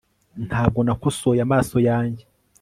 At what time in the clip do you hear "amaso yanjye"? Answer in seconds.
1.47-2.23